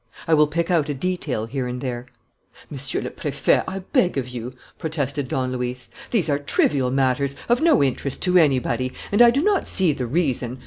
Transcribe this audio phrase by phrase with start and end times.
[0.27, 2.07] I will pick out a detail here and there."
[2.71, 5.89] "Monsieur le Préfet, I beg of you," protested Don Luis.
[6.09, 10.07] "These are trivial matters, of no interest to anybody; and I do not see the
[10.07, 10.57] reason...."